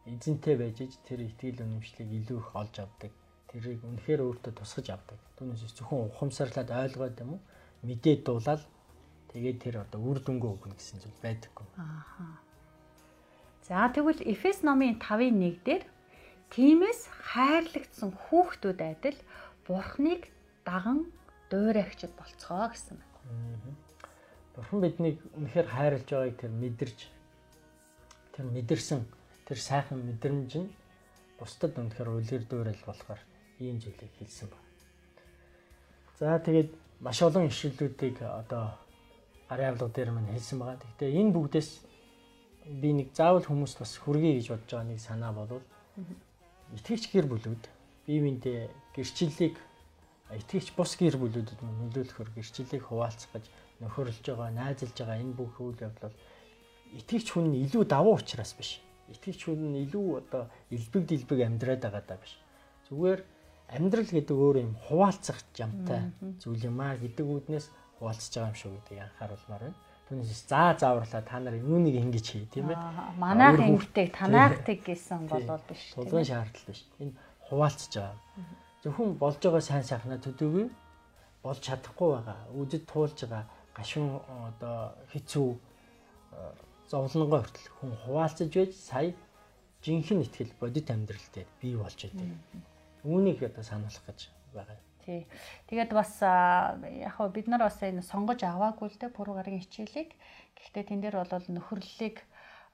эзэнтэй 0.05 0.55
байж 0.55 0.77
иж 0.83 0.93
тэр 1.07 1.23
итгэл 1.27 1.63
үнэмшлийг 1.63 2.09
илүү 2.11 2.37
их 2.39 2.49
олж 2.55 2.75
авдаг. 2.83 3.11
Тэрийг 3.47 3.83
үнэхээр 3.83 4.21
өөртөө 4.23 4.53
тусгаж 4.55 4.87
авдаг. 4.91 5.19
Түүнээс 5.39 5.71
зөвхөн 5.79 6.11
ухамсарлаад 6.11 6.69
ойлгоод 6.71 7.15
юм 7.23 7.39
уу? 7.39 7.41
Мэдээд 7.87 8.27
дуулаад 8.27 8.63
тэгээд 9.31 9.57
тэр 9.63 9.75
одоо 9.87 9.99
үр 10.03 10.19
дүнгээ 10.19 10.51
өгнө 10.51 10.75
гэсэн 10.75 10.99
зүйл 11.03 11.19
байдаггүй. 11.23 11.67
Ааха. 11.79 12.43
За 13.67 13.87
тэгвэл 13.91 14.23
Эфес 14.23 14.63
номын 14.63 14.99
5-ын 14.99 15.39
1 15.43 15.63
дээр 15.67 15.83
Тимээс 16.51 17.11
хайрлагдсан 17.35 18.15
хүүхдүүд 18.15 18.79
адил 18.79 19.19
Бурхныг 19.67 20.31
даган 20.63 21.11
дуурайгчд 21.51 22.15
болцгоо 22.15 22.71
гэсэн 22.71 22.95
байна. 22.95 23.16
Бурхан 24.55 24.81
биднийг 24.81 25.17
үнэхээр 25.37 25.67
хайрлаж 25.69 26.09
байгааг 26.09 26.37
тэр 26.41 26.51
мэдэрч 26.51 26.99
тэр 28.33 28.45
мэдэрсэн 28.49 29.01
тэр 29.45 29.59
сайхан 29.61 30.01
мэдрэмж 30.01 30.51
нь 30.57 30.69
бусдад 31.37 31.77
үнэхээр 31.77 32.09
үлгэр 32.09 32.43
дуурайл 32.49 32.83
болохоор 32.85 33.21
ийм 33.61 33.77
зүйлийг 33.77 34.13
хэлсэн 34.17 34.49
байна. 34.49 34.67
За 36.17 36.39
тэгээд 36.41 36.69
маш 36.99 37.21
олон 37.21 37.47
ишлэлүүдийг 37.47 38.17
одоо 38.21 38.73
гарын 39.49 39.77
авлага 39.77 39.93
дээр 39.93 40.11
мань 40.11 40.33
хэлсэн 40.33 40.57
байгаа. 40.59 40.81
Гэхдээ 40.81 41.21
энэ 41.21 41.33
бүгдээс 41.37 41.69
би 42.81 42.89
нэг 42.93 43.13
заавал 43.13 43.45
хүмүүст 43.45 43.77
бас 43.79 43.93
хүргэе 44.01 44.41
гэж 44.41 44.47
бодож 44.49 44.71
байгаа 44.73 44.89
нэг 44.89 44.99
санаа 44.99 45.31
болвол 45.31 45.65
итгэгч 46.75 47.03
гэр 47.13 47.25
бүлүүд 47.29 47.63
бие 48.05 48.19
биендээ 48.21 48.59
гэрчлэлийг 48.97 49.55
итгэгч 50.35 50.75
бус 50.75 50.91
гэр 50.99 51.15
бүлүүдэд 51.15 51.59
нөлөөлөхөөр 51.63 52.29
гэрчлэлийг 52.35 52.83
хуваалцах 52.83 53.31
гэж 53.31 53.45
нөхөрлөж 53.79 54.25
байгаа, 54.27 54.51
найзалж 54.51 54.95
байгаа 54.97 55.21
энэ 55.23 55.37
бүх 55.37 55.55
үйл 55.63 55.79
явдал 55.79 56.15
итгэгч 56.99 57.27
хүн 57.31 57.47
нь 57.55 57.63
илүү 57.63 57.83
давуу 57.87 58.19
учраас 58.19 58.51
биш. 58.59 58.83
Итгэгч 59.07 59.47
хүн 59.47 59.71
нь 59.71 59.87
илүү 59.87 60.07
одоо 60.19 60.51
элбэг 60.67 61.03
дэлбэг 61.07 61.39
амьдраад 61.47 61.81
байгаа 61.83 62.03
даа 62.03 62.19
биш. 62.19 62.35
Зүгээр 62.91 63.19
амьдрал 63.71 64.11
гэдэг 64.11 64.35
өөр 64.35 64.57
юм 64.67 64.73
хуваалцах 64.87 65.39
юмтай 65.55 66.11
зүйл 66.43 66.67
юм 66.67 66.79
аа 66.83 66.99
гэдэг 66.99 67.23
үүднээс 67.23 67.67
хуваалцж 67.99 68.31
байгаа 68.35 68.51
юм 68.51 68.59
шүү 68.59 68.71
гэдгийг 68.75 69.03
анхааруулмаар 69.07 69.63
байна. 69.63 69.79
Түүнээс 70.07 70.43
заа 70.47 70.71
зааварлаа 70.79 71.23
та 71.23 71.39
нар 71.39 71.55
юуныг 71.59 71.95
ингэж 71.99 72.25
хий 72.31 72.47
тийм 72.47 72.71
ээ. 72.71 72.79
Манайх 73.19 73.59
ингэдэг 73.59 74.15
танаахтыг 74.15 74.79
гэсэн 74.87 75.27
болов 75.27 75.59
биш. 75.67 75.91
Тулгын 75.95 76.23
шаардлага 76.23 76.71
биш. 76.71 76.81
Энэ 77.03 77.15
хуваалцж 77.51 77.91
байгаа. 77.91 78.15
Зөвхөн 78.83 79.17
болж 79.17 79.41
байгаа 79.41 79.63
сайн 79.63 79.83
сайхнаа 79.83 80.21
төдөөгүй 80.21 80.67
болж 81.43 81.59
чадахгүй 81.65 82.09
байгаа. 82.13 82.39
Үдэд 82.53 82.83
туулж 82.85 83.17
байгаа 83.25 83.45
гашуун 83.73 84.21
одоо 84.49 84.93
хэцүү 85.13 85.49
зовлонгоо 86.89 87.41
хүртэл 87.41 87.69
хүн 87.77 87.93
хуваалцаж 88.05 88.49
байж 88.53 88.71
сая 88.75 89.11
жинхэнэ 89.83 90.23
ихтгэл 90.25 90.53
бодит 90.61 90.87
амьдрал 90.91 91.27
дээр 91.33 91.49
бий 91.61 91.75
болж 91.75 91.99
байдаг. 91.99 92.29
Үүнийг 93.03 93.43
одоо 93.43 93.63
сануулах 93.63 94.05
гэж 94.07 94.19
байгаа. 94.53 94.77
Тий. 95.05 95.23
Тэгээд 95.71 95.91
бас 95.95 96.19
яг 96.21 97.13
хөө 97.15 97.29
бид 97.31 97.47
нар 97.47 97.63
бас 97.67 97.79
энэ 97.79 98.03
сонгож 98.03 98.43
аваагүй 98.43 98.91
л 98.91 98.99
дээ 98.99 99.15
пүрэв 99.15 99.35
гарагийн 99.39 99.63
хичээлийг. 99.63 100.11
Гэхдээ 100.57 100.83
тэн 100.83 101.01
дээр 101.01 101.23
бол 101.23 101.31
нөхөрлөлийг 101.31 102.17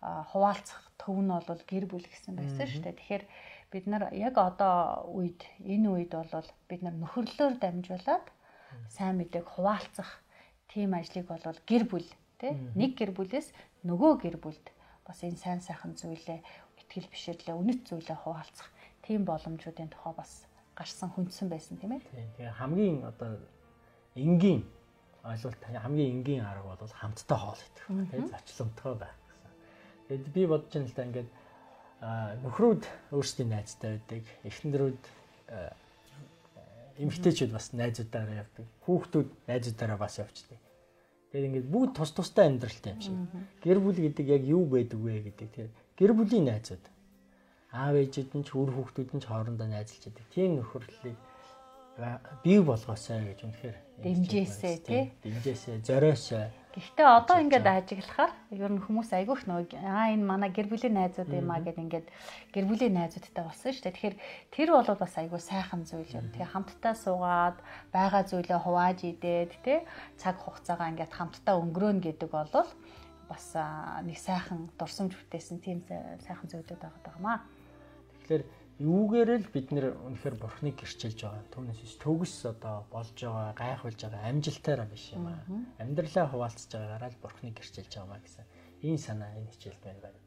хуваалцах 0.03 0.81
төв 0.97 1.17
нь 1.21 1.29
бол 1.29 1.63
гэр 1.67 1.85
бүл 1.85 2.03
гэсэн 2.03 2.33
байсан 2.33 2.65
шүү 2.67 2.83
дээ. 2.83 2.97
Тэгэхээр 2.97 3.23
бид 3.73 3.89
нар 3.89 4.13
яг 4.13 4.37
одоо 4.37 5.09
үед 5.09 5.41
энэ 5.65 5.89
үед 5.89 6.13
бол 6.13 6.49
бид 6.69 6.81
нар 6.85 6.93
нөхөрлөөр 6.93 7.57
дамжуулаад 7.57 8.25
сайн 8.93 9.17
мэдээг 9.17 9.49
хуваалцах 9.49 10.21
тийм 10.69 10.93
ажлыг 10.93 11.25
бол 11.25 11.41
гэр 11.65 11.83
бүл 11.89 12.09
тий 12.37 12.53
нэг 12.77 12.93
гэр 12.93 13.11
бүлээс 13.17 13.49
нөгөө 13.81 14.13
гэр 14.21 14.37
бүлд 14.37 14.65
бас 15.01 15.19
энэ 15.25 15.41
сайн 15.41 15.59
сайхан 15.65 15.97
зүйлээ 15.97 16.39
ихтгэл 16.77 17.09
бишэрлээ 17.09 17.55
үнэт 17.57 17.81
зүйлээ 17.89 18.17
хуваалцах 18.21 18.69
тийм 19.01 19.25
боломжуудын 19.25 19.89
тухай 19.89 20.13
бас 20.13 20.45
гарсан 20.77 21.09
хүндсэн 21.09 21.49
байсан 21.49 21.77
тийм 21.77 21.97
ээ. 21.97 22.01
Тэгээ 22.37 22.53
хамгийн 22.53 23.03
одоо 23.09 23.41
энгийн 24.15 24.61
ойлголт 25.25 25.61
хамгийн 25.65 26.21
энгийн 26.21 26.45
арга 26.45 26.77
бол 26.77 26.93
хамтдаа 26.93 27.37
хоол 27.37 27.61
идэх. 27.61 27.85
Тийм 28.11 28.25
зочломтгой 28.29 28.95
байх 28.95 29.15
гэсэн. 29.27 29.51
Тэгэд 30.07 30.25
би 30.33 30.41
бодож 30.47 30.71
байна 30.73 30.87
л 30.87 30.95
да 30.95 31.03
ингээд 31.03 31.29
нөхрүүд 32.03 32.83
өөрсдийн 33.15 33.49
найзтай 33.55 33.97
байдаг. 33.97 34.23
Эхнэрүүд 34.43 35.01
эмэгтэйчүүд 36.99 37.51
бас 37.55 37.71
найзуудаараа 37.73 38.43
явдаг. 38.43 38.65
Хүүхдүүд 38.85 39.29
найзуудаараа 39.47 39.97
бас 39.97 40.19
явцдаг. 40.19 40.59
Тэгээд 41.31 41.47
ингээд 41.49 41.71
бүгд 41.71 41.91
тус 41.97 42.11
тустай 42.13 42.51
амьдралтай 42.51 42.91
юм 42.93 43.01
шиг. 43.01 43.17
Гэр 43.63 43.79
бүл 43.81 43.97
гэдэг 43.97 44.27
яг 44.29 44.43
юу 44.45 44.67
байдаг 44.69 44.99
вэ 44.99 45.33
гэдэг. 45.33 45.47
Тэгэхээр 45.49 45.71
гэр 45.97 46.11
бүлийн 46.13 46.45
найзууд 46.51 46.85
аав 47.73 47.95
ээжүүд 47.97 48.31
нь 48.37 48.45
ч 48.45 48.53
үр 48.53 48.69
хүүхдүүд 48.69 49.09
нь 49.17 49.21
ч 49.21 49.25
хоорондоо 49.25 49.65
найзалж 49.65 50.03
байдаг. 50.05 50.25
Тийм 50.29 50.61
нөхөрлөлийг 50.61 51.17
бий 52.45 52.59
болгоосай 52.61 53.33
гэж 53.33 53.39
үнэхээр 53.49 53.77
дэмжээсэй 54.01 54.75
тий. 54.85 55.03
Дэмжээсэй, 55.25 55.81
зориосой. 55.81 56.53
Гэхдээ 56.73 57.05
одоо 57.05 57.37
ингээд 57.37 57.69
ажиглахаар 57.69 58.33
ер 58.49 58.71
нь 58.73 58.81
хүмүүс 58.81 59.13
айгүйх 59.13 59.45
нөгөө 59.45 59.77
аа 59.85 60.09
энэ 60.09 60.25
манай 60.25 60.49
гэр 60.49 60.73
бүлийн 60.73 60.97
найзууд 60.97 61.29
юм 61.29 61.53
аа 61.53 61.61
гэд 61.61 61.77
ингээд 61.77 62.07
гэр 62.49 62.65
бүлийн 62.65 62.97
найзуудтай 62.97 63.45
болсон 63.45 63.69
шүү 63.77 63.83
дээ. 63.85 63.93
Тэгэхээр 63.93 64.15
тэр 64.49 64.69
бол 64.73 64.89
бас 64.97 65.13
айгүй 65.21 65.37
сайхан 65.37 65.85
зүйл 65.85 66.17
юм. 66.17 66.33
Тэгээ 66.33 66.49
хамтдаа 66.49 66.97
суугаад 66.97 67.57
байгаа 67.93 68.23
зүйлээ 68.25 68.57
хувааж 68.57 68.99
идээд 69.05 69.51
тий 69.61 69.85
цаг 70.17 70.41
хугацаагаа 70.41 70.89
ингээд 70.97 71.13
хамтдаа 71.13 71.61
өнгөрөөнө 71.61 72.01
гэдэг 72.09 72.29
бол 72.33 72.49
бас 73.29 73.45
нэг 74.01 74.17
сайхан 74.17 74.73
дурсамж 74.73 75.13
бүтээсэн 75.13 75.61
тийм 75.61 75.85
сайхан 76.25 76.49
зүйлүүд 76.49 76.81
байгаа 76.81 77.13
юм 77.21 77.27
аа. 77.29 77.45
Тэгэхээр 78.25 78.43
юугээр 78.81 79.29
л 79.37 79.49
бид 79.53 79.69
нэр 79.69 79.93
үнэхээр 80.01 80.35
бурхныг 80.41 80.81
гэрчилж 80.81 81.19
байгаа. 81.21 81.45
Түүнээс 81.53 81.93
төгс 82.01 82.49
одоо 82.49 82.89
болж 82.89 83.13
байгаа, 83.13 83.53
гайхуулж 83.53 83.99
байгаа 84.01 84.25
амжилтаараа 84.33 84.87
биш 84.89 85.13
юм 85.13 85.29
аа. 85.29 85.45
Амьдралаа 85.77 86.25
хуваалцж 86.33 86.73
байгаагаараа 86.73 87.11
л 87.13 87.21
бурхныг 87.21 87.53
гэрчилж 87.53 87.91
байгаа 87.93 88.09
маа 88.09 88.21
гэсэн 88.25 88.45
ийм 88.81 88.97
санаа 88.97 89.29
энэ 89.37 89.51
хичээлд 89.53 89.81
байна 89.85 90.01
байна. 90.01 90.19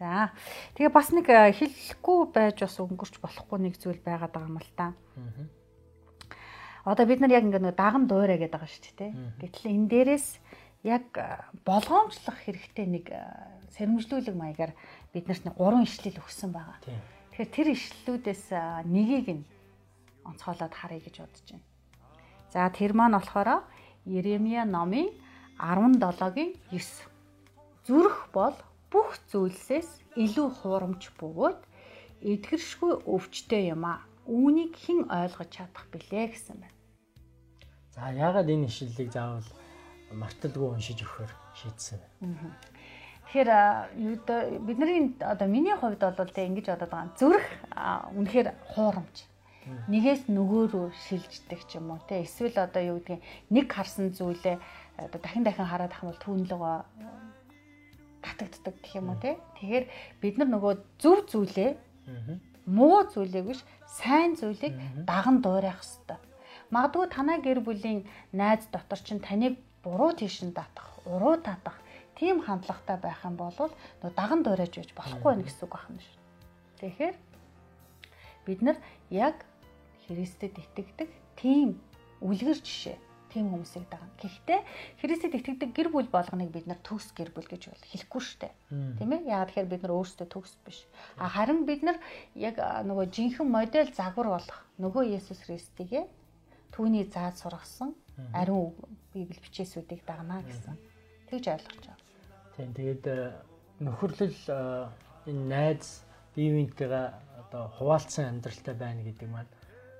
За. 0.00 0.32
Тэгээ 0.80 0.92
бас 0.96 1.08
нэг 1.12 1.26
э, 1.28 1.52
хэлэхгүй 1.52 2.18
байж 2.32 2.56
бас 2.64 2.76
өнгөрч 2.80 3.14
болохгүй 3.20 3.58
нэг 3.68 3.74
зүйл 3.76 4.00
байгаад 4.00 4.32
байгаа 4.32 4.48
юм 4.48 4.56
л 4.56 4.72
та. 4.72 4.96
Одоо 6.88 7.04
бид 7.04 7.20
нар 7.20 7.36
яг 7.36 7.44
ингээд 7.44 7.76
даган 7.76 8.08
дуурай 8.08 8.40
гэдэг 8.40 8.56
байгаа 8.56 8.72
шүү 8.72 8.96
дээ. 8.96 9.12
Гэтэл 9.44 9.76
энэ 9.76 9.88
дээрээс 9.92 10.26
яг 10.88 11.04
э, 11.20 11.44
болгоомжлох 11.68 12.48
хэрэгтэй 12.48 12.86
нэг 12.88 13.12
э, 13.12 13.20
сэрэмжлүүлэг 13.76 14.32
маягаар 14.32 14.72
бид 15.12 15.28
нарт 15.28 15.44
нэг 15.44 15.54
гурван 15.60 15.84
ишлэл 15.84 16.16
өгсөн 16.16 16.56
байгаа. 16.56 16.80
Тийм 16.80 17.19
Тэгэхээр 17.40 17.56
тэр 17.56 17.68
ишлэлүүдээс 17.72 18.44
нэгийг 18.84 19.28
нь 19.32 19.44
онцгойлоод 20.28 20.76
харъя 20.76 21.00
гэж 21.00 21.24
бодож 21.24 21.48
байна. 21.48 21.64
За 22.52 22.68
тэр 22.68 22.92
маань 22.92 23.16
болохоор 23.16 23.64
Еремия 24.04 24.68
номын 24.68 25.08
17-гийн 25.56 26.52
9. 26.68 27.88
Зүрх 27.88 28.28
бол 28.36 28.52
бүх 28.92 29.16
зүйлсээс 29.32 30.20
илүү 30.20 30.48
хуурамч 30.60 31.16
бөгөөд 31.16 31.60
эдгэршгүй 32.28 33.08
өвчтэй 33.08 33.72
юм 33.72 33.88
а. 33.88 34.04
Үүнийг 34.28 34.76
хэн 34.76 35.08
ойлгож 35.08 35.48
чадах 35.48 35.88
бэлээ 35.96 36.36
гэсэн 36.36 36.60
байна. 36.60 36.76
За 37.96 38.12
яагаад 38.12 38.52
энэ 38.52 38.68
ишлэлийг 38.68 39.16
заавал 39.16 39.48
марталгүй 40.12 40.76
уншиж 40.76 41.08
өгөхөр 41.08 41.32
шийдсэн 41.56 42.04
бэ? 42.04 42.06
Тэгэхээр 43.30 44.58
бидний 44.66 45.14
одоо 45.22 45.46
миний 45.46 45.76
хувьд 45.78 46.02
бол 46.02 46.34
тэг 46.34 46.50
ингэж 46.50 46.66
бодоод 46.74 46.90
байгаа. 46.90 47.14
Зүрх 47.14 47.46
үнэхээр 48.18 48.48
хуурамч. 48.74 49.30
Нэгээс 49.86 50.26
нөгөө 50.26 50.64
рүү 50.74 50.86
шилждэг 51.06 51.62
ч 51.62 51.78
юм 51.78 51.94
уу 51.94 52.02
те 52.10 52.26
эсвэл 52.26 52.58
одоо 52.58 52.82
юу 52.82 52.98
гэдгийг 52.98 53.22
нэг 53.54 53.70
харсан 53.70 54.10
зүйлээ 54.10 54.58
одоо 54.98 55.20
дахин 55.22 55.46
дахин 55.46 55.62
хараад 55.62 55.94
ах 55.94 56.02
юм 56.02 56.10
бол 56.10 56.24
түүнлөгөө 56.26 56.76
татагддаг 58.18 58.74
гэх 58.82 58.98
юм 58.98 59.14
уу 59.14 59.18
те. 59.22 59.38
Тэгэхээр 59.62 59.84
бид 60.18 60.34
нар 60.34 60.50
нөгөө 60.50 60.72
зөв 60.98 61.30
зүйлээ 61.30 61.70
муу 62.66 63.06
зүйлийг 63.14 63.46
биш 63.46 63.62
сайн 63.86 64.34
зүйлийг 64.34 64.74
даган 65.06 65.38
дуурайх 65.38 65.78
хэрэгтэй. 65.78 66.18
Магадгүй 66.74 67.06
танай 67.14 67.38
гэр 67.38 67.62
бүлийн 67.62 68.10
найз 68.34 68.66
дотор 68.74 68.98
чинь 68.98 69.22
таныг 69.22 69.54
буруу 69.86 70.18
тийш 70.18 70.42
нь 70.42 70.50
татах, 70.50 70.98
уруу 71.06 71.38
татах 71.38 71.78
тийм 72.20 72.44
хандлагатай 72.44 73.00
байх 73.00 73.24
юм 73.24 73.40
бол 73.40 73.56
нөө 73.56 74.12
даган 74.12 74.44
дуурайж 74.44 74.76
байж 74.76 74.92
болохгүй 74.92 75.32
байх 75.40 75.48
гэсэн 75.48 75.64
үг 75.64 75.72
байна 75.72 76.04
шүү. 76.04 76.18
Тэгэхээр 76.84 77.16
бид 78.44 78.60
нар 78.60 78.76
яг 79.08 79.36
Христэд 80.04 80.60
итгэдэг 80.60 81.08
тийм 81.40 81.80
үлгэр 82.20 82.60
жишээ 82.60 82.98
тийм 83.30 83.54
хүмүүсийг 83.54 83.86
дагна. 83.88 84.10
Гэхдээ 84.18 84.60
Христэд 85.00 85.38
итгэдэг 85.38 85.70
гэр 85.72 85.88
бүл 85.94 86.10
болгоныг 86.10 86.50
бид 86.50 86.66
нар 86.66 86.82
төгс 86.82 87.14
гэр 87.14 87.30
бүл 87.30 87.46
гэж 87.46 87.70
бол 87.70 87.84
хэлэхгүй 87.88 88.20
шүү 88.20 88.38
дээ. 88.42 88.52
Тийм 88.98 89.10
ээ? 89.14 89.30
Яагаад 89.30 89.48
тэгэхээр 89.54 89.70
бид 89.70 89.82
нар 89.86 89.94
өөрсдөө 89.94 90.26
төгс 90.28 90.52
биш. 90.66 90.78
А 91.14 91.30
харин 91.30 91.62
бид 91.62 91.86
нар 91.86 91.96
яг 92.34 92.58
нөгөө 92.58 93.06
жинхэнэ 93.14 93.46
модель 93.46 93.94
загвар 93.94 94.34
болох 94.34 94.58
нөгөө 94.82 95.14
Есүс 95.14 95.46
Христийг 95.46 96.10
түүний 96.74 97.06
зааж 97.06 97.38
сургасан 97.38 97.94
ариун 98.34 98.74
библи 99.14 99.38
бичээсүүдийг 99.38 100.02
дагнаа 100.02 100.42
гэсэн. 100.42 100.74
Тэгж 101.30 101.46
ойлгож 101.54 101.78
байгаа. 101.86 101.99
Тийм 102.60 102.76
тэгээд 102.76 103.04
э, 103.08 103.32
нөхөрлөл 103.80 104.36
э, 104.52 105.32
энэ 105.32 105.44
найз 105.48 106.04
биевинтэйгээ 106.36 107.06
одоо 107.40 107.72
хуваалцсан 107.80 108.36
амьдралтай 108.36 108.76
байна 108.76 109.00
гэдэг 109.00 109.28
маань 109.32 109.48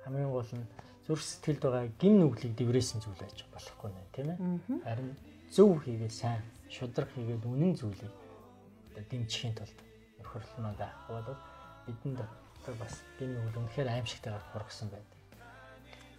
хамгийн 0.05 0.29
гол 0.29 0.51
нь 0.53 0.69
зүрх 1.09 1.25
сэтгэлд 1.25 1.61
байгаа 1.65 1.89
гин 1.97 2.21
нүглийг 2.21 2.53
дэврээсэн 2.53 3.01
зүйл 3.01 3.17
байж 3.17 3.49
болохгүй 3.49 3.89
нэ 3.89 4.01
тийм 4.13 4.29
ээ. 4.29 4.37
Харин 4.85 5.17
зөв 5.49 5.81
хийгээд 5.81 6.13
сайн 6.13 6.45
шудраг 6.69 7.09
хийгээд 7.17 7.49
үнэн 7.49 7.73
зүйлийг 7.81 8.13
одоо 8.93 9.03
дэмжихийн 9.09 9.57
тулд 9.57 9.77
нөхөрлөл 10.21 10.61
маань 10.61 10.77
байхгүй 10.77 11.13
бол 11.17 11.41
бидэнд 11.89 12.19
одоо 12.21 12.75
бас 12.77 12.93
гин 13.17 13.33
нүгэл 13.41 13.57
үнэхээр 13.57 13.89
аимшигтайгаар 13.89 14.45
хургасан 14.53 14.93
байдаг. 14.93 15.17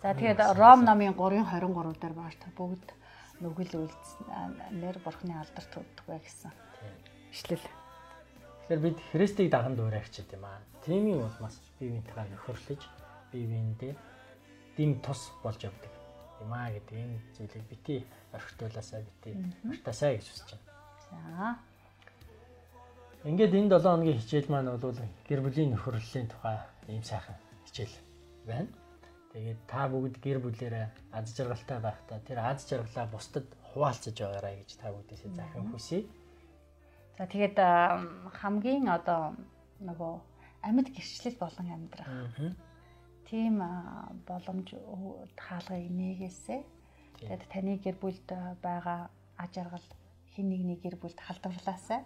За 0.02 0.10
тэгээд 0.10 0.42
Ром 0.58 0.82
номын 0.82 1.14
3:23 1.14 2.02
дээр 2.02 2.14
бааш 2.18 2.34
та 2.42 2.50
бүгд 2.58 2.90
нүгэл 3.42 3.74
үйлдсэн 3.82 4.78
нэр 4.78 4.96
бурхны 5.02 5.34
алдарт 5.34 5.72
өгдөг 5.74 6.06
гэсэн. 6.22 6.54
Ишлэл. 7.34 7.66
Тэгэхээр 8.70 8.80
бид 8.80 8.98
Христийг 9.10 9.50
даган 9.50 9.74
дуурайчид 9.74 10.30
юм 10.30 10.46
аа. 10.46 10.62
Тимийн 10.86 11.26
улмаас 11.26 11.58
бие 11.78 11.90
биентэйгээ 11.90 12.30
нөхөрлөж 12.30 12.82
бие 13.34 13.46
биендээ 13.50 13.94
дэм 14.76 15.02
тус 15.02 15.34
болж 15.42 15.60
явдаг 15.66 15.92
юм 16.40 16.52
аа 16.54 16.70
гэдэг 16.70 16.96
энэ 16.96 17.18
зүйлийг 17.36 17.66
бити 17.68 17.94
орхитуулаасаа 18.32 19.02
бити 19.02 19.30
мартасаа 19.66 20.14
гэж 20.16 20.26
хүсэж 20.30 20.48
байна. 20.54 20.66
За. 21.10 21.58
Ингээд 23.28 23.54
энэ 23.54 23.70
7 23.78 23.82
хоногийн 23.82 24.18
хичээл 24.18 24.50
маань 24.50 24.70
бол 24.74 24.98
гэр 25.28 25.40
бүлийн 25.42 25.70
нөхөрлөлийн 25.74 26.28
тухай 26.30 26.58
ийм 26.88 27.02
сайхан 27.02 27.36
хичээл 27.66 27.94
байна. 28.46 28.70
Тэгээд 29.32 29.60
та 29.64 29.88
бүгд 29.88 30.20
гэр 30.20 30.38
бүлээрээ 30.44 30.86
аз 31.16 31.32
жаргалтай 31.32 31.80
байхдаа 31.80 32.20
тэр 32.20 32.38
аз 32.44 32.68
жаргалаа 32.68 33.06
бусдад 33.08 33.48
хуваалцаж 33.72 34.12
байгаарай 34.12 34.60
гэж 34.60 34.70
та 34.76 34.92
бүгдээсээ 34.92 35.32
захин 35.32 35.72
хүсье. 35.72 36.04
За 37.16 37.24
тэгээд 37.24 37.56
хамгийн 38.36 38.92
одоо 38.92 39.32
нөгөө 39.80 40.14
амьд 40.68 40.88
гэрчлэл 40.92 41.40
болон 41.40 41.68
амьдрах. 41.72 42.12
Тийм 43.24 43.56
боломж 44.28 44.68
хаалгыг 45.40 45.88
нээгээсэй. 45.88 46.60
Тэгээд 47.16 47.42
таны 47.48 47.80
гэр 47.80 47.96
бүлд 47.96 48.28
байгаа 48.60 49.08
аж 49.40 49.52
аргал 49.56 49.88
хин 50.36 50.52
нэгний 50.52 50.76
гэр 50.76 51.00
бүлд 51.00 51.16
халдварлаасай. 51.16 52.04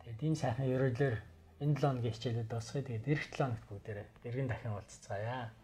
Тэгээд 0.00 0.20
энэ 0.24 0.40
сайхан 0.40 0.64
ерөөлөөр 0.64 1.16
энэ 1.62 1.78
7 1.78 1.86
хоногийн 1.86 2.14
хичээлүүд 2.14 2.48
дуусгая. 2.50 2.82
Тэгээд 2.82 3.06
эх 3.14 3.22
7 3.30 3.38
хоногт 3.38 3.64
бүгдээрээ 3.70 4.06
эргэн 4.26 4.48
дахин 4.50 4.74
уулзцаая. 4.74 5.54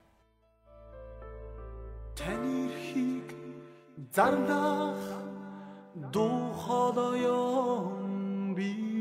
Таны 2.14 2.70
эрхийг 2.70 3.28
зарлах 4.14 5.02
дуу 6.14 6.54
хоолойон 6.54 8.54
би 8.54 8.97